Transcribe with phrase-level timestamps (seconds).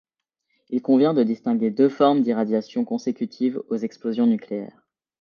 [0.69, 4.81] Il convient de distinguer deux formes d'irradiations consécutives aux explosions nucléaires.